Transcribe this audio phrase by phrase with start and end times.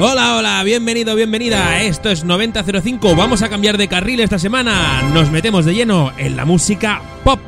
[0.00, 1.82] Hola, hola, bienvenido, bienvenida.
[1.82, 3.14] Esto es 9005.
[3.14, 5.00] Vamos a cambiar de carril esta semana.
[5.14, 7.38] Nos metemos de lleno en la música pop.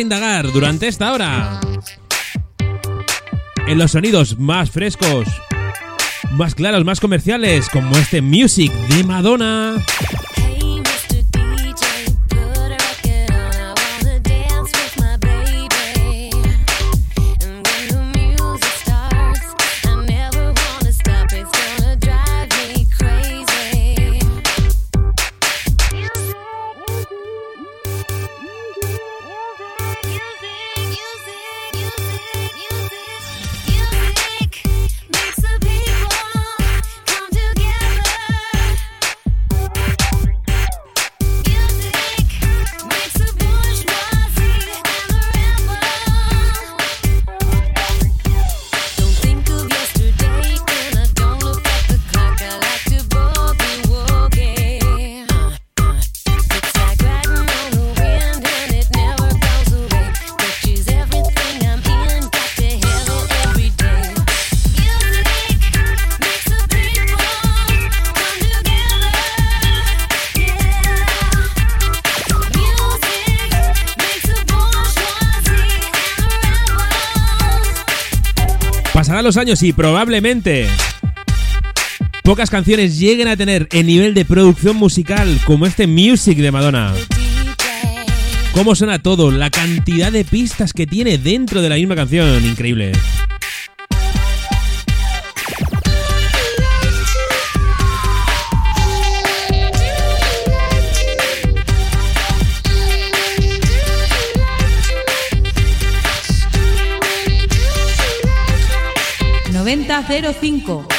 [0.00, 1.58] Indagar durante esta hora
[3.66, 5.26] en los sonidos más frescos,
[6.32, 9.74] más claros, más comerciales, como este Music de Madonna.
[79.26, 80.68] Los años y probablemente
[82.22, 86.94] pocas canciones lleguen a tener el nivel de producción musical como este Music de Madonna.
[88.52, 92.92] Cómo suena todo, la cantidad de pistas que tiene dentro de la misma canción, increíble.
[110.06, 110.95] 05.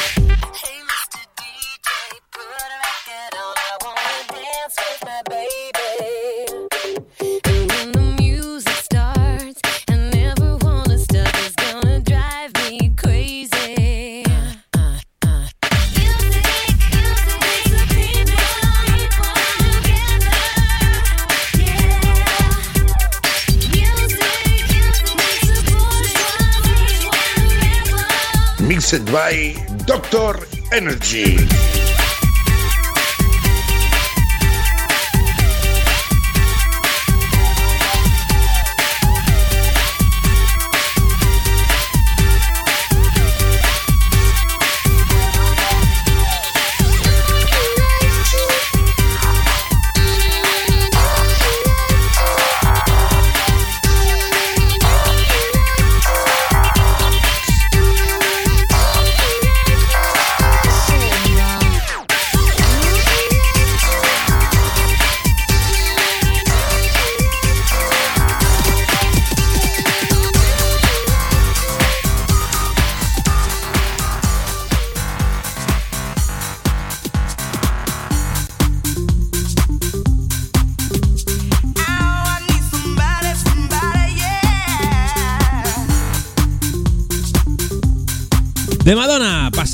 [28.78, 29.56] Mixed by
[29.86, 30.38] Doctor
[30.70, 31.77] Energy.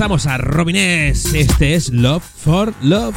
[0.05, 1.33] Pasamos a Robinés.
[1.33, 3.15] Este es Love for Love.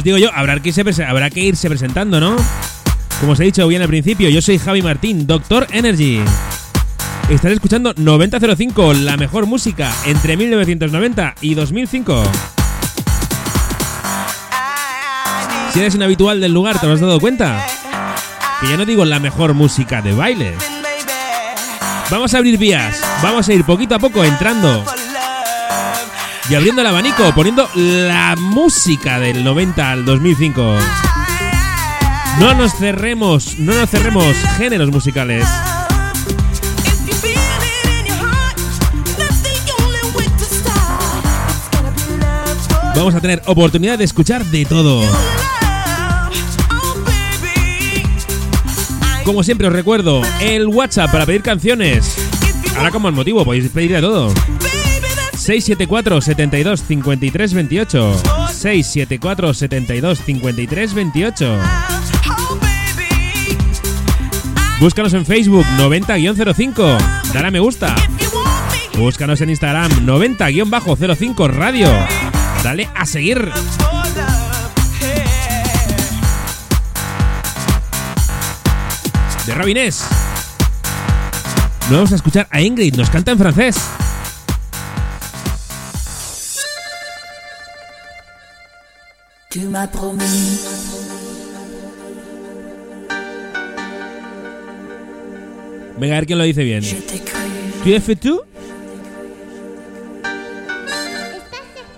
[0.00, 2.34] Pues digo yo, habrá que, irse, habrá que irse presentando, ¿no?
[3.20, 6.22] Como os he dicho bien al principio, yo soy Javi Martín, Doctor Energy.
[7.28, 12.22] Estás escuchando 9005, la mejor música entre 1990 y 2005.
[15.74, 17.62] Si eres un habitual del lugar, ¿te lo has dado cuenta?
[18.62, 20.54] Que ya no digo la mejor música de baile.
[22.10, 24.82] Vamos a abrir vías, vamos a ir poquito a poco entrando
[26.48, 30.76] y abriendo el abanico, poniendo la música del 90 al 2005.
[32.38, 35.46] No nos cerremos, no nos cerremos géneros musicales.
[42.96, 45.02] Vamos a tener oportunidad de escuchar de todo.
[49.24, 52.16] Como siempre os recuerdo, el WhatsApp para pedir canciones.
[52.76, 54.32] Ahora como el motivo, podéis pedir de todo.
[55.40, 58.22] 674 72 53 28
[58.52, 61.58] 674 72 53 28
[64.80, 66.98] Búscanos en Facebook 90-05
[67.32, 67.94] Dale a me gusta.
[68.98, 71.88] Búscanos en Instagram 90-05 Radio.
[72.62, 73.50] Dale a seguir.
[79.46, 80.04] De Robinés
[81.88, 83.80] No vamos a escuchar a Ingrid, nos canta en francés
[89.50, 90.60] Tu m'as promis.
[95.98, 96.84] Venga, a ver quién lo dice bien.
[97.82, 98.40] ¿Tu es tú?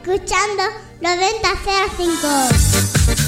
[0.02, 0.62] Escuchando
[1.02, 3.21] 9005.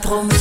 [0.00, 0.39] Promis.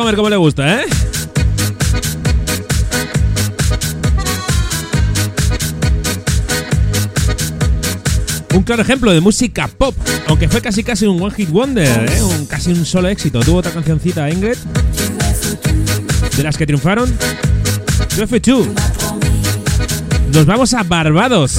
[0.00, 0.86] Homer como le gusta, ¿eh?
[8.54, 9.94] Un claro ejemplo de música pop,
[10.26, 12.22] aunque fue casi casi un one hit wonder, ¿eh?
[12.22, 13.40] un, casi un solo éxito.
[13.40, 14.56] Tuvo otra cancioncita Ingrid,
[16.34, 17.14] de las que triunfaron.
[18.42, 18.66] Two.
[20.32, 21.58] Nos vamos a Barbados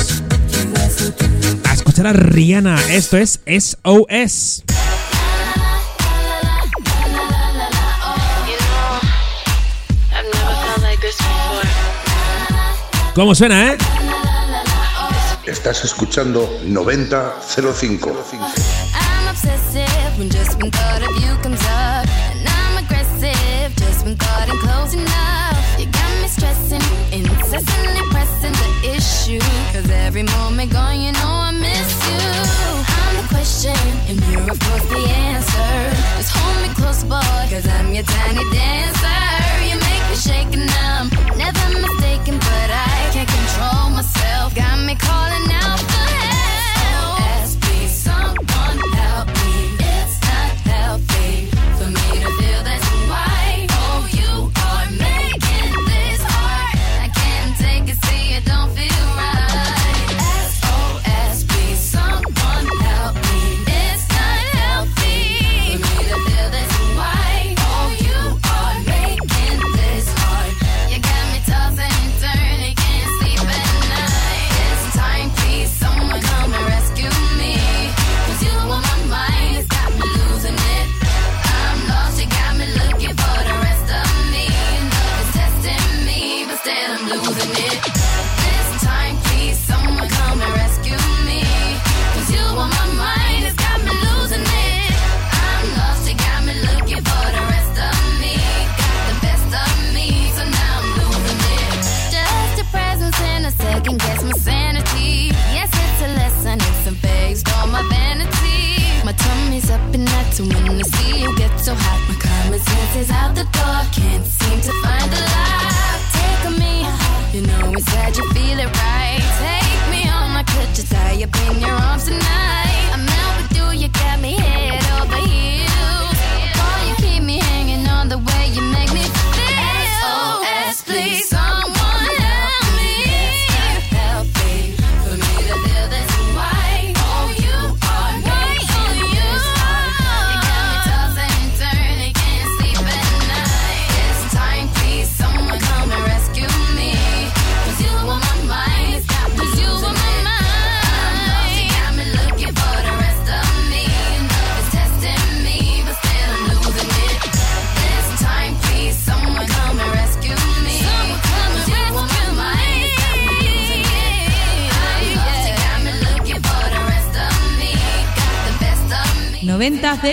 [1.63, 2.79] a escuchar a Rihanna.
[2.89, 4.63] Esto es SOS.
[13.13, 13.77] ¿Cómo suena, eh?
[15.45, 18.11] Estás escuchando 9005.
[34.11, 35.73] and you're of the answer.
[36.17, 39.21] Just hold me close, boy, cause I'm your tiny dancer.
[39.67, 43.00] You make me shake, and I'm never mistaken, but I
[44.55, 45.60] got me calling out.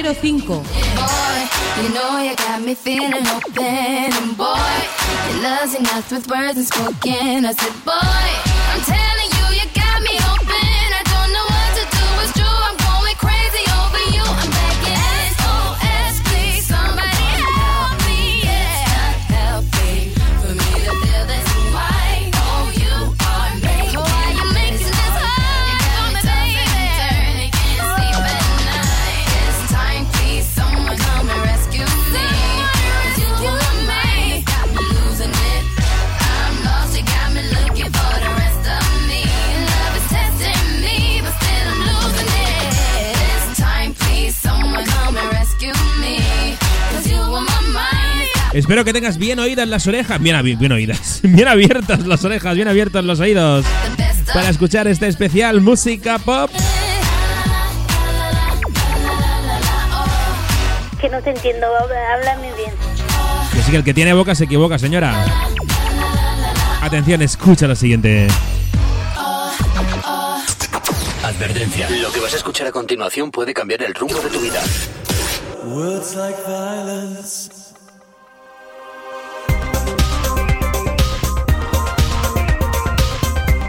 [0.03, 0.69] 05.
[48.69, 50.21] Espero que tengas bien oídas las orejas.
[50.21, 51.21] Bien, bien oídas.
[51.23, 53.65] Bien abiertas las orejas, bien abiertos los oídos.
[54.35, 56.51] Para escuchar este especial música pop.
[61.01, 62.73] Que no te entiendo, háblame bien.
[63.55, 65.25] Que sí, que el que tiene boca se equivoca, señora.
[66.83, 68.29] Atención, escucha lo siguiente.
[71.25, 71.89] Advertencia.
[72.03, 74.61] Lo que vas a escuchar a continuación puede cambiar el rumbo de tu vida.
[75.65, 77.58] Words like violence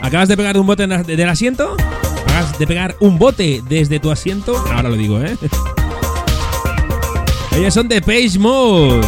[0.02, 1.76] ¿Acabas de pegar un bote del asiento?
[2.26, 4.58] ¿Acabas de pegar un bote desde tu asiento?
[4.74, 5.38] Ahora lo digo, ¿eh?
[7.56, 9.02] Ellos son de Page Mode.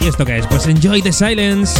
[0.00, 0.46] ¿Y esto qué es?
[0.46, 1.78] Pues Enjoy the Silence.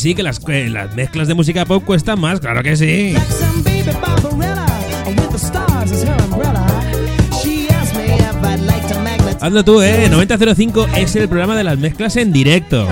[0.00, 0.40] sí, que las,
[0.96, 3.14] mezclas de música pop cuestan más, claro que sí.
[9.40, 10.08] Anda tú, eh.
[10.10, 12.88] 9005 es el programa de las mezclas en directo.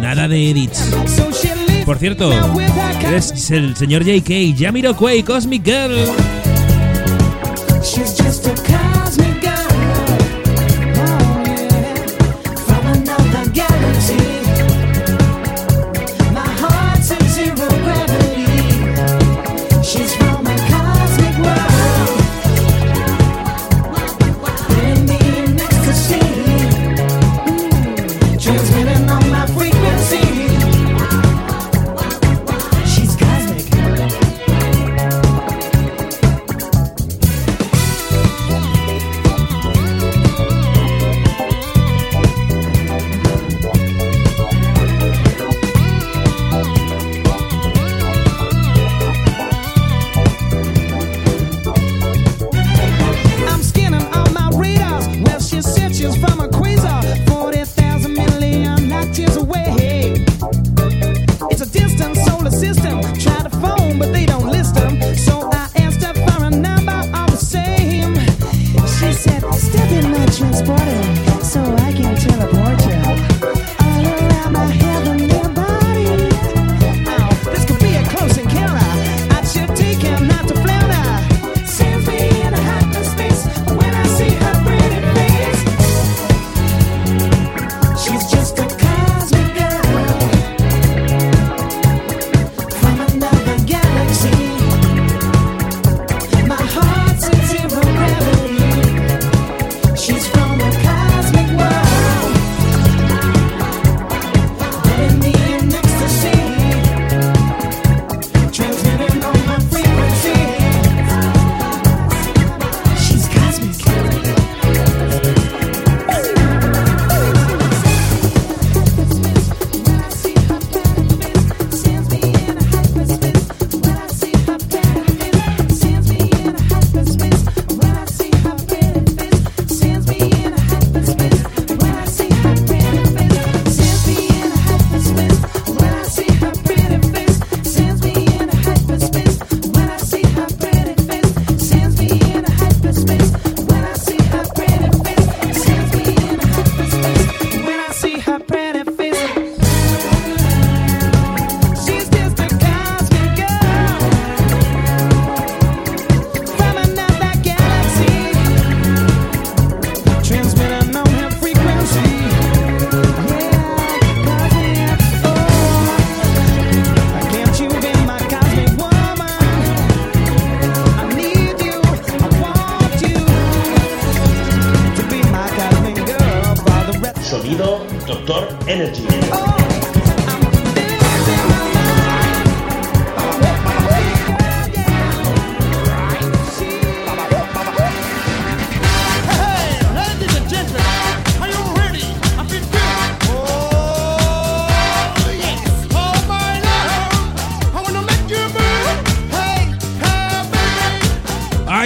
[0.00, 0.84] Nada de edits.
[1.84, 2.30] Por cierto,
[3.12, 6.27] es el señor JK, Yamiro Quay, Cosmic Girl.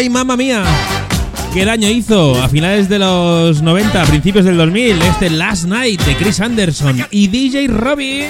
[0.03, 0.65] Ay, mamá mía.
[1.55, 5.01] ¿Qué daño hizo a finales de los 90, principios del 2000?
[5.01, 8.29] Este Last Night de Chris Anderson y DJ Robbie.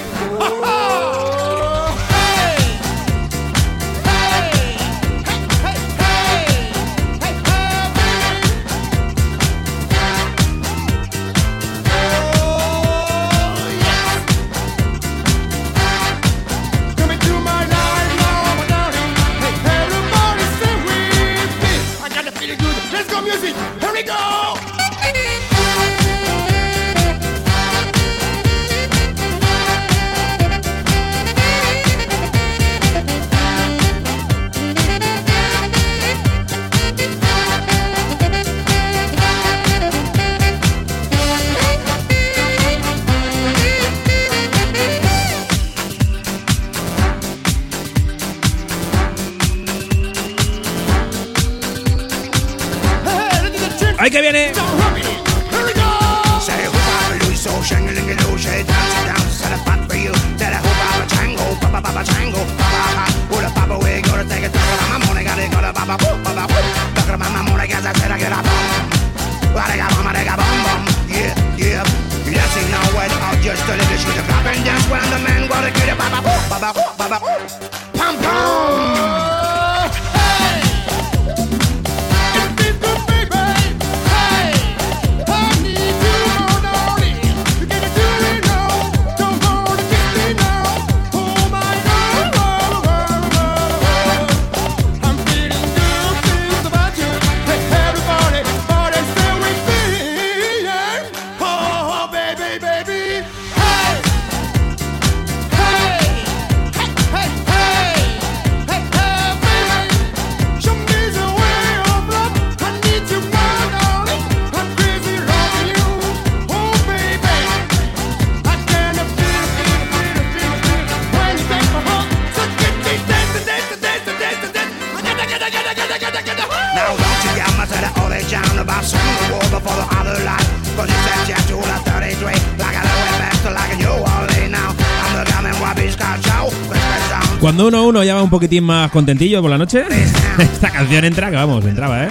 [138.33, 139.83] poquitín más contentillo por la noche?
[140.39, 142.09] Esta canción entra, que vamos, entraba, ¿eh?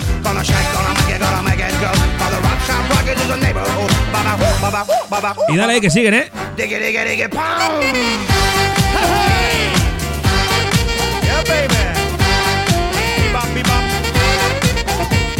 [5.48, 6.30] Y dale que siguen, ¿eh?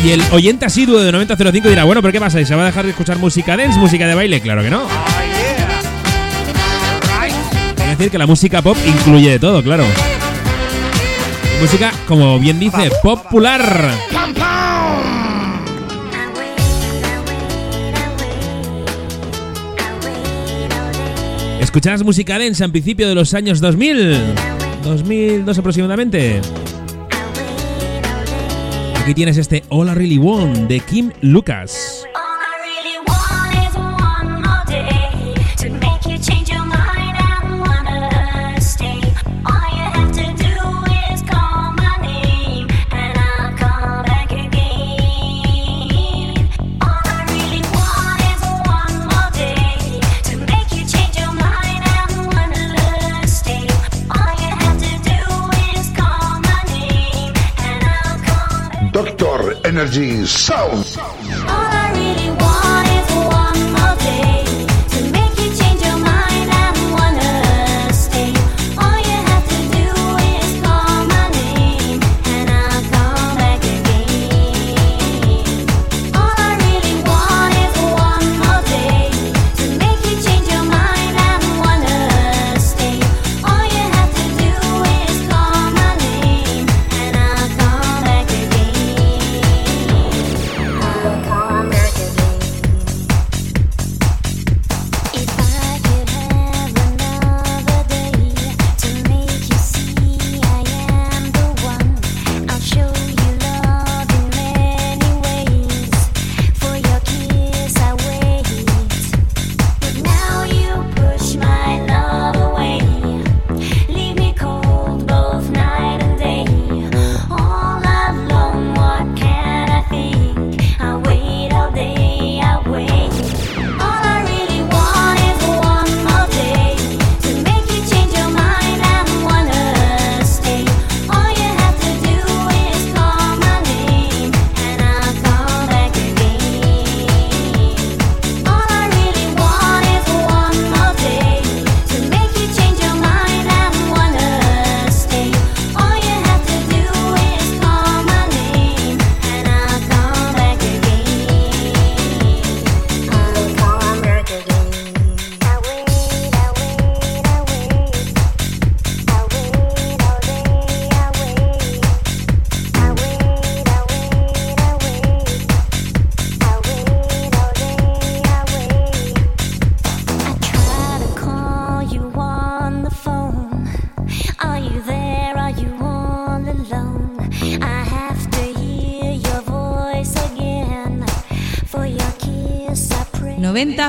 [0.05, 2.45] Y el oyente asiduo de 9005 dirá, bueno, pero ¿qué pasa?
[2.45, 4.41] Se va a dejar de escuchar música dance, música de baile?
[4.41, 4.83] Claro que no.
[4.83, 4.89] Oh,
[7.93, 9.85] es decir, que la música pop incluye de todo, claro
[11.63, 13.93] música, como bien dice, popular.
[21.61, 24.35] Escuchabas música densa en principio de los años 2000,
[24.83, 26.41] 2002 aproximadamente.
[29.01, 31.92] Aquí tienes este All I Really Want de Kim Lucas.
[59.93, 60.31] energies.
[60.31, 60.83] So.
[60.83, 61.22] so.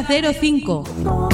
[0.02, 1.33] 3005.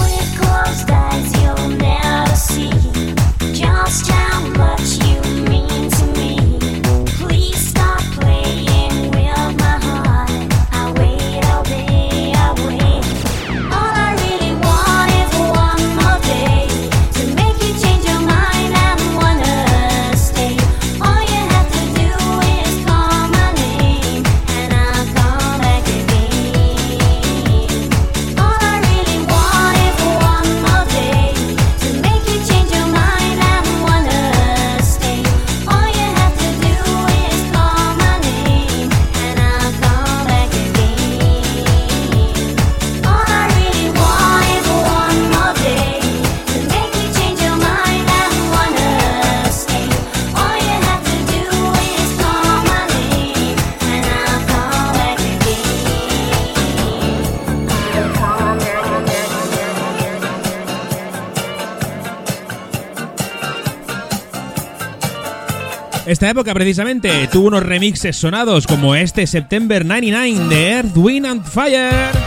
[66.19, 71.45] esta época precisamente tuvo unos remixes sonados como este September 99 de Earth, Wind and
[71.45, 72.18] Fire.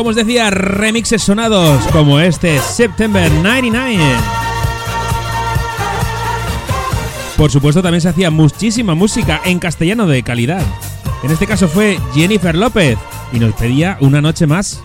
[0.00, 4.02] como os decía, remixes sonados como este September 99.
[7.36, 10.62] Por supuesto, también se hacía muchísima música en castellano de calidad.
[11.22, 12.96] En este caso fue Jennifer López
[13.30, 14.82] y nos pedía una noche más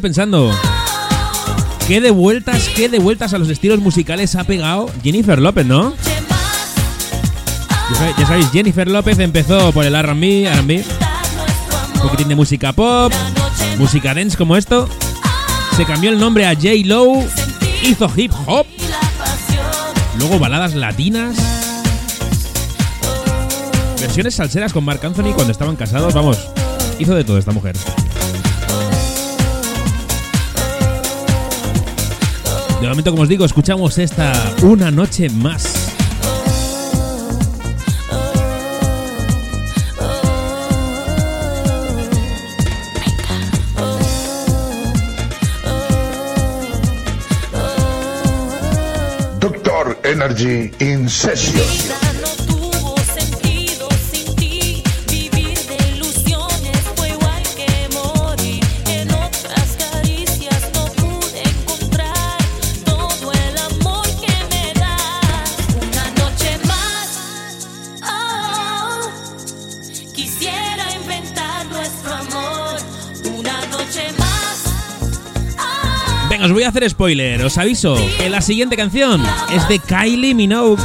[0.00, 0.50] pensando.
[1.86, 5.92] Qué de vueltas, qué de vueltas a los estilos musicales ha pegado Jennifer López, ¿no?
[8.16, 10.84] Ya sabéis, Jennifer López empezó por el R&B, R&B,
[11.94, 13.12] un poquitín de música pop,
[13.78, 14.88] música dance como esto.
[15.76, 16.68] Se cambió el nombre a J.
[16.84, 17.26] Low,
[17.82, 18.66] hizo hip hop,
[20.18, 21.36] luego baladas latinas,
[24.00, 26.38] versiones salseras con Marc Anthony cuando estaban casados, vamos,
[27.00, 27.76] hizo de todo esta mujer.
[32.80, 35.92] De momento, como os digo, escuchamos esta una noche más.
[49.40, 52.09] Doctor Energy in session.
[76.70, 79.20] hacer spoiler, os aviso que la siguiente canción
[79.52, 80.80] es de Kylie Minogue.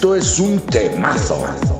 [0.00, 1.79] Esto es un temazo.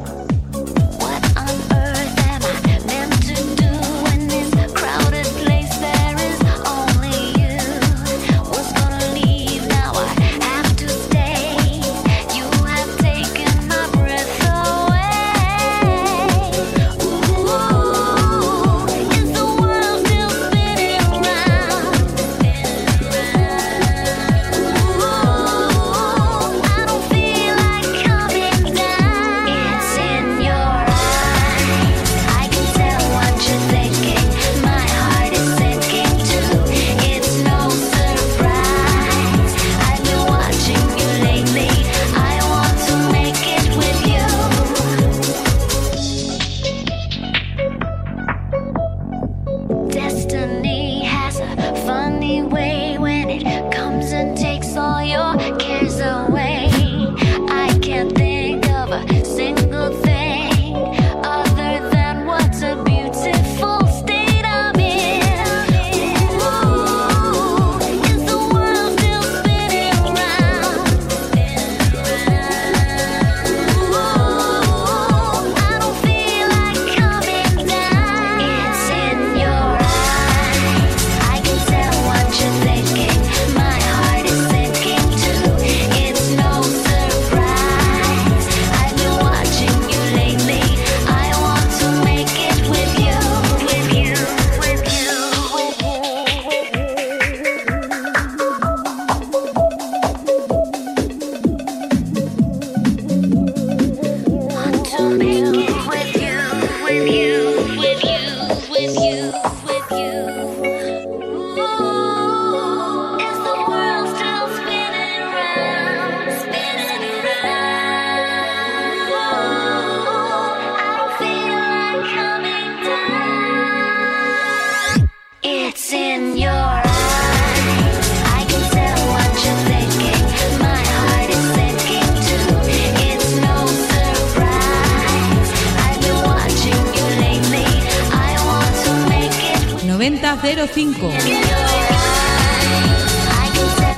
[140.42, 141.12] 05.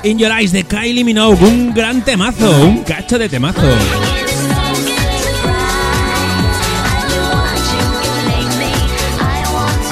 [0.04, 3.60] In Your Eyes de Kylie Minogue, un gran temazo, un cacho de temazo.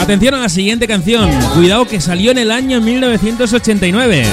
[0.00, 4.24] Atención a la siguiente canción, cuidado que salió en el año 1989,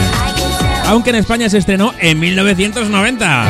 [0.87, 3.45] aunque en España se estrenó en 1990.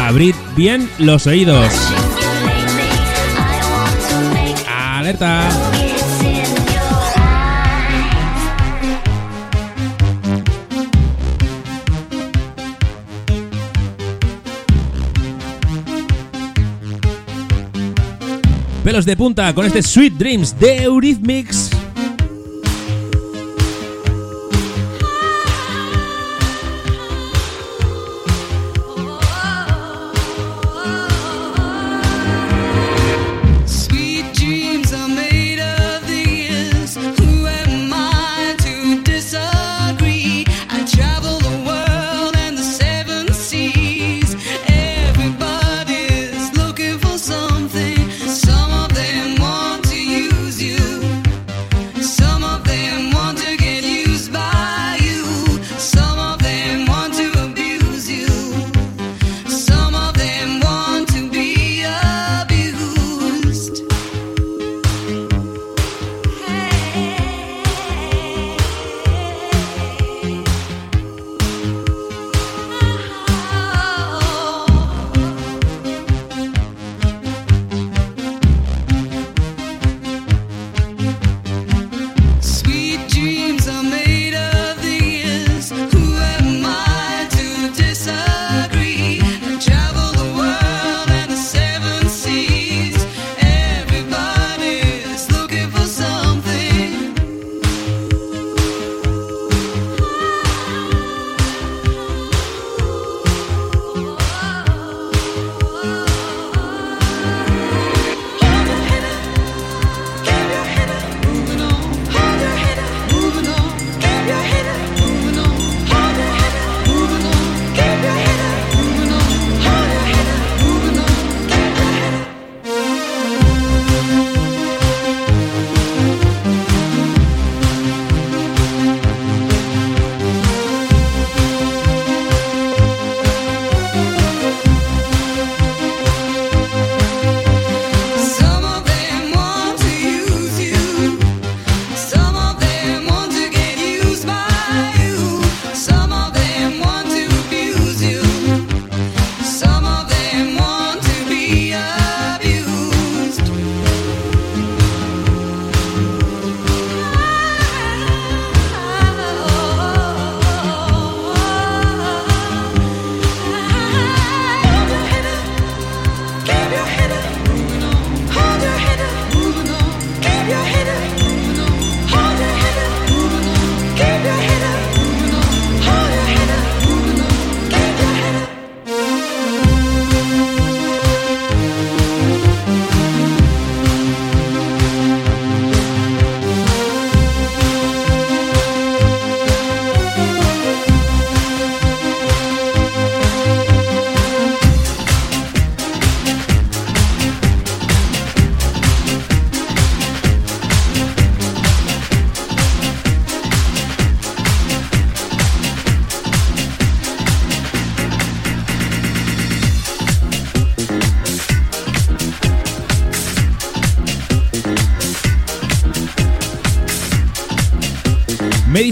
[0.00, 1.93] Abrid bien los oídos.
[5.04, 5.50] alerta.
[18.82, 21.73] Pelos de punta con este Sweet Dreams de Eurythmics.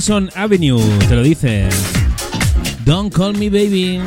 [0.02, 1.68] Madison Avenue, te lo dice.
[2.84, 4.02] Don't call me baby.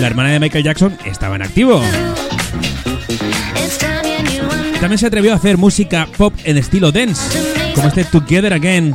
[0.00, 1.80] La hermana de Michael Jackson estaba en activo.
[4.80, 7.22] También se atrevió a hacer música pop en estilo dance,
[7.74, 8.94] como este Together Again.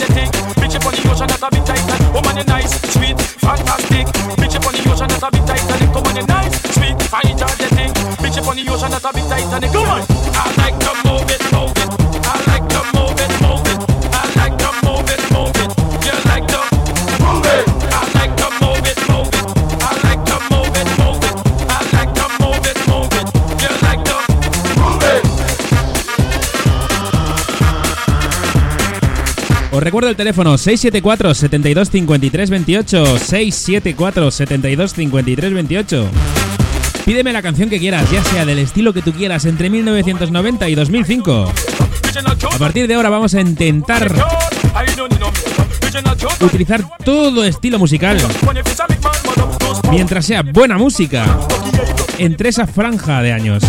[1.21, 4.07] ocean that's a bit tight and woman you nice, sweet, fantastic.
[4.37, 7.93] Bitch upon the ocean that's a bit tight and woman you nice, sweet, fine, energetic.
[8.17, 10.10] Bitch upon the ocean that's a bit tight and come on.
[29.81, 36.09] Os recuerdo el teléfono 674 72 53 28 674 72 53 28
[37.03, 40.75] Pídeme la canción que quieras, ya sea del estilo que tú quieras, entre 1990 y
[40.75, 41.51] 2005.
[42.53, 44.13] A partir de ahora vamos a intentar
[46.41, 48.19] utilizar todo estilo musical
[49.89, 51.25] mientras sea buena música
[52.19, 53.63] entre esa franja de años.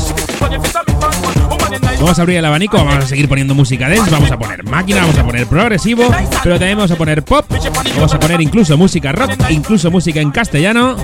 [2.02, 5.02] Vamos a abrir el abanico, vamos a seguir poniendo música dance, vamos a poner máquina,
[5.02, 6.02] vamos a poner progresivo,
[6.42, 7.46] pero también vamos a poner pop,
[7.94, 10.96] vamos a poner incluso música rock, incluso música en castellano,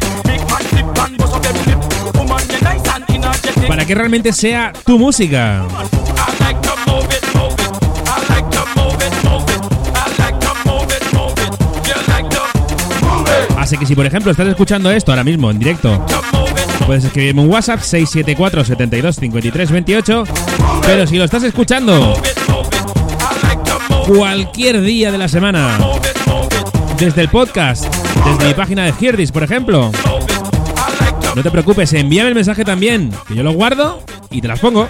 [3.69, 5.65] para que realmente sea tu música.
[13.57, 16.05] Así que si por ejemplo estás escuchando esto ahora mismo en directo,
[16.87, 20.25] puedes escribirme un WhatsApp 674 72 53 28.
[20.83, 22.15] Pero si lo estás escuchando
[24.07, 25.79] cualquier día de la semana,
[26.99, 27.85] desde el podcast,
[28.25, 29.91] desde mi página de Girdis, por ejemplo,
[31.35, 34.89] no te preocupes, envíame el mensaje también, que yo lo guardo y te las pongo.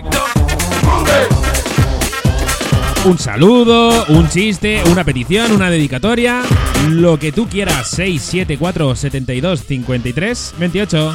[3.05, 6.43] Un saludo, un chiste, una petición, una dedicatoria,
[6.89, 7.89] lo que tú quieras.
[7.89, 11.14] 674 72 53 28.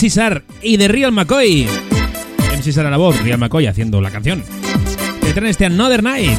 [0.00, 1.68] MC Sar y de Real McCoy.
[2.56, 4.42] MC Sar a la voz, Real McCoy haciendo la canción.
[5.20, 6.38] Te traen este Another Night.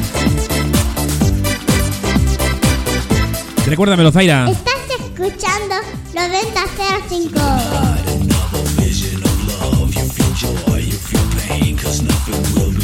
[3.64, 4.50] Recuérdamelo, Zaira.
[4.50, 5.76] Estás escuchando
[6.12, 7.40] 9005.
[11.80, 12.81] Just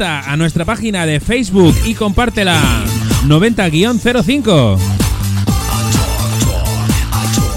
[0.00, 2.60] a nuestra página de Facebook y compártela
[3.26, 4.78] 90-05.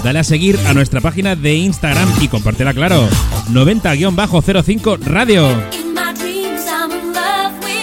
[0.02, 3.08] Dale a seguir a nuestra página de Instagram y compártela, claro,
[3.50, 5.48] 90-05 Radio.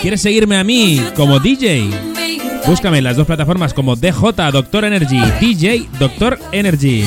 [0.01, 1.89] ¿Quieres seguirme a mí como DJ?
[2.66, 7.05] Búscame en las dos plataformas como DJ Doctor Energy, DJ Doctor Energy.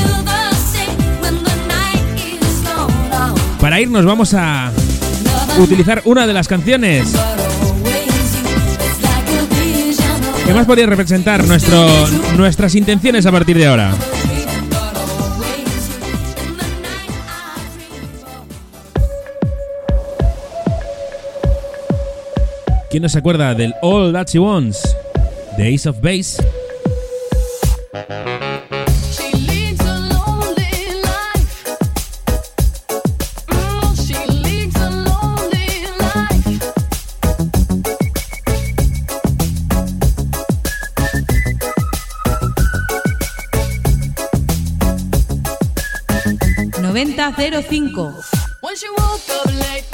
[3.61, 4.72] Para irnos vamos a
[5.59, 7.14] utilizar una de las canciones
[10.53, 11.42] ¿Qué más podría representar
[12.36, 13.94] nuestras intenciones a partir de ahora?
[22.90, 24.94] ¿Quién no se acuerda del All That She Wants?
[25.57, 26.36] The Ace of Base.
[47.05, 49.91] 9005.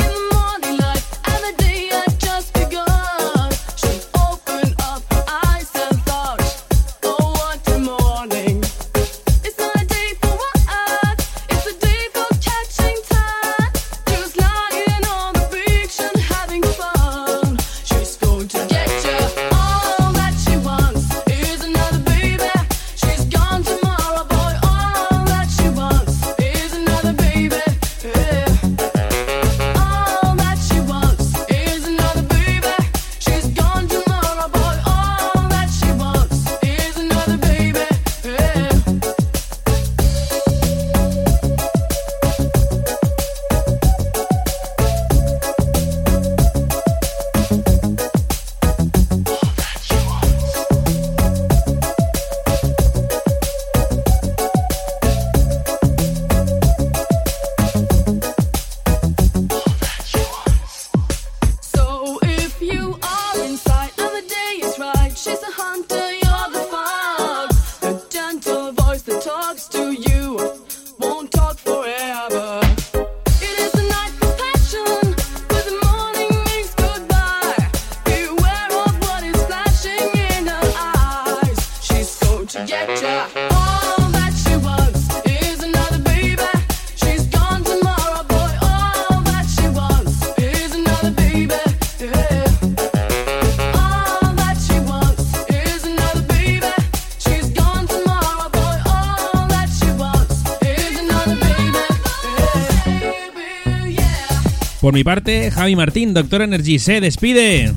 [104.81, 107.73] Por mi parte, Javi Martín, Doctor Energy, se despide.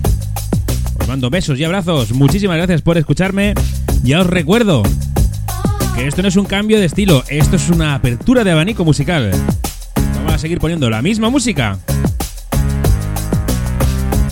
[1.00, 2.12] Os mando besos y abrazos.
[2.12, 3.56] Muchísimas gracias por escucharme.
[4.04, 4.84] Ya os recuerdo
[5.96, 9.32] que esto no es un cambio de estilo, esto es una apertura de abanico musical.
[10.16, 11.80] Vamos a seguir poniendo la misma música,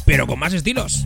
[0.05, 1.05] pero con más estilos.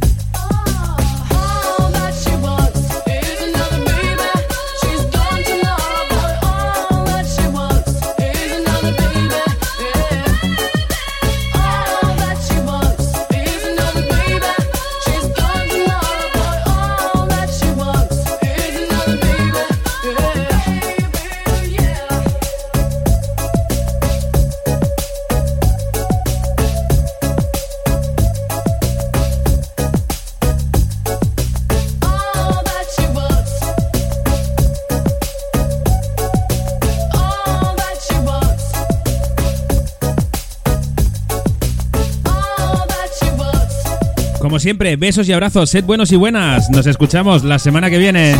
[44.64, 46.70] siempre, besos y abrazos, sed buenos y buenas.
[46.70, 48.36] Nos escuchamos la semana que viene.